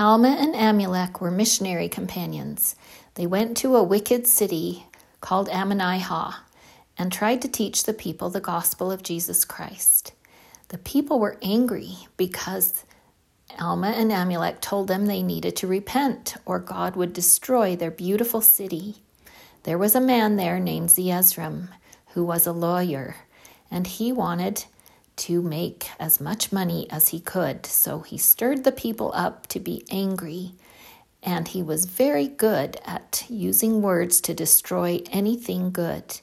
[0.00, 2.74] Alma and Amulek were missionary companions.
[3.16, 4.86] They went to a wicked city
[5.20, 6.36] called Ammonihah
[6.96, 10.14] and tried to teach the people the gospel of Jesus Christ.
[10.68, 12.86] The people were angry because
[13.60, 18.40] Alma and Amulek told them they needed to repent or God would destroy their beautiful
[18.40, 19.02] city.
[19.64, 21.68] There was a man there named Zeezrom
[22.14, 23.16] who was a lawyer,
[23.70, 24.64] and he wanted
[25.20, 27.66] to make as much money as he could.
[27.66, 30.52] So he stirred the people up to be angry,
[31.22, 36.20] and he was very good at using words to destroy anything good.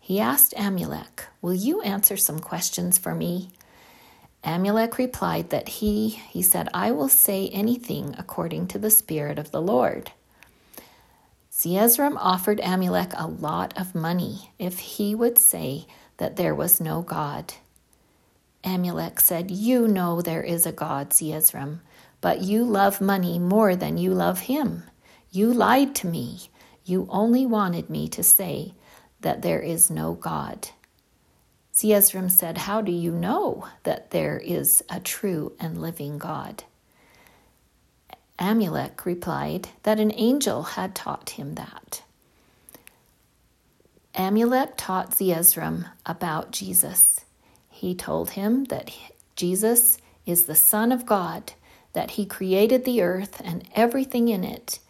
[0.00, 3.50] He asked Amulek, Will you answer some questions for me?
[4.42, 9.50] Amulek replied that he, he said, I will say anything according to the Spirit of
[9.50, 10.12] the Lord.
[11.52, 15.86] Zeezrom offered Amulek a lot of money if he would say
[16.16, 17.54] that there was no God.
[18.64, 21.80] Amulek said, You know there is a God, Zeezrom,
[22.20, 24.84] but you love money more than you love him.
[25.30, 26.50] You lied to me.
[26.84, 28.74] You only wanted me to say
[29.20, 30.68] that there is no God.
[31.72, 36.64] Zeezrom said, How do you know that there is a true and living God?
[38.38, 42.02] Amulek replied that an angel had taught him that.
[44.14, 47.20] Amulek taught Zeezrom about Jesus.
[47.78, 48.90] He told him that
[49.36, 51.52] Jesus is the Son of God,
[51.92, 54.80] that he created the earth and everything in it,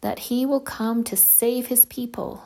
[0.00, 2.42] that he will come to save his people,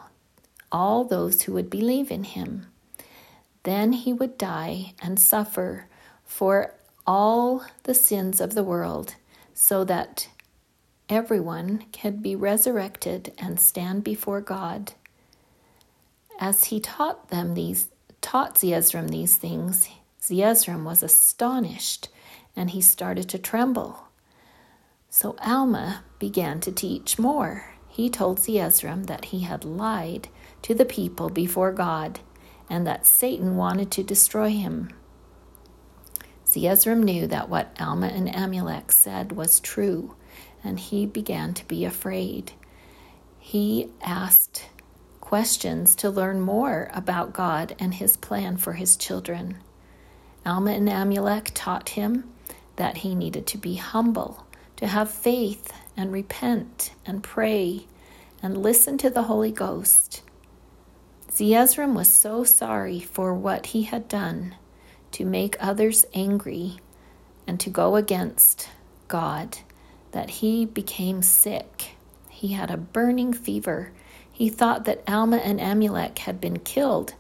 [0.72, 2.66] all those who would believe in him.
[3.62, 5.86] Then he would die and suffer
[6.24, 6.74] for
[7.06, 9.14] all the sins of the world,
[9.54, 10.26] so that
[11.08, 14.94] everyone can be resurrected and stand before God.
[16.40, 17.88] As he taught them these
[18.26, 19.88] taught Zeezrom these things,
[20.20, 22.08] Zeezrom was astonished
[22.56, 24.08] and he started to tremble.
[25.08, 27.76] So Alma began to teach more.
[27.86, 30.26] He told Zeezrom that he had lied
[30.62, 32.18] to the people before God
[32.68, 34.90] and that Satan wanted to destroy him.
[36.44, 40.16] Zeezrom knew that what Alma and Amulek said was true,
[40.64, 42.50] and he began to be afraid.
[43.38, 44.64] He asked
[45.26, 49.56] questions to learn more about God and his plan for his children.
[50.46, 52.30] Alma and Amulek taught him
[52.76, 57.88] that he needed to be humble, to have faith and repent and pray
[58.40, 60.22] and listen to the Holy Ghost.
[61.28, 64.54] Zeezrom was so sorry for what he had done
[65.10, 66.76] to make others angry
[67.48, 68.68] and to go against
[69.08, 69.58] God
[70.12, 71.96] that he became sick.
[72.30, 73.90] He had a burning fever
[74.36, 77.14] he thought that Alma and Amulek had been killed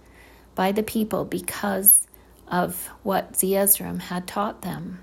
[0.54, 2.06] by the people because
[2.46, 4.98] of what Zeezrom had taught them.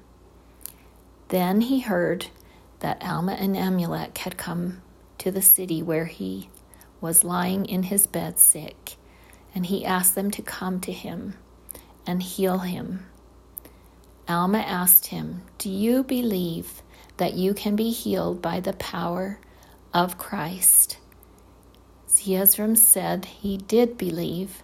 [1.29, 2.28] Then he heard
[2.81, 4.84] that Alma and Amulek had come
[5.18, 6.51] to the city where he
[7.01, 8.97] was lying in his bed sick,
[9.56, 11.34] and he asked them to come to him
[12.06, 13.07] and heal him.
[14.30, 16.84] Alma asked him, Do you believe
[17.18, 19.40] that you can be healed by the power
[19.95, 21.00] of Christ?
[22.24, 24.64] Zeezrom said he did believe.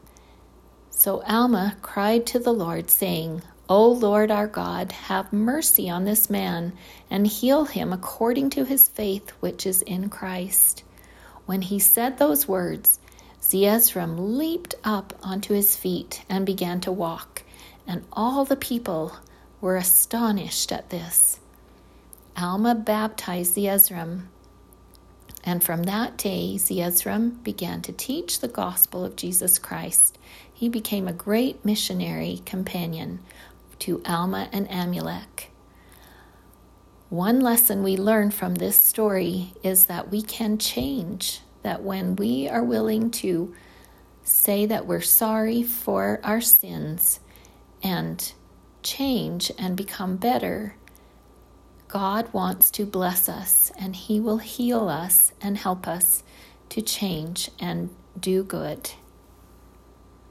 [0.90, 6.30] So Alma cried to the Lord, saying, O Lord our God, have mercy on this
[6.30, 6.72] man
[7.12, 10.84] and heal him according to his faith which is in Christ.
[11.46, 13.00] When he said those words,
[13.42, 17.44] Zeezrom leaped up onto his feet and began to walk,
[17.86, 19.18] and all the people
[19.59, 21.40] were astonished at this.
[22.38, 24.28] Alma baptized Zeezrom
[25.44, 30.17] and from that day, Zeezrom began to teach the gospel of Jesus Christ.
[30.53, 33.19] He became a great missionary companion
[33.79, 35.47] to Alma and Amulek.
[37.09, 42.47] One lesson we learn from this story is that we can change, that when we
[42.47, 43.55] are willing to
[44.23, 47.19] say that we're sorry for our sins
[47.81, 48.33] and
[48.83, 50.75] change and become better,
[51.89, 56.23] God wants to bless us and He will heal us and help us
[56.69, 58.91] to change and do good.